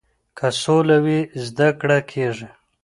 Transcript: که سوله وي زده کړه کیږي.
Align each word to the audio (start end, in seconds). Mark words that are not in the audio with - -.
که 0.37 0.47
سوله 0.61 0.97
وي 1.05 1.19
زده 1.45 1.69
کړه 1.79 1.97
کیږي. 2.11 2.47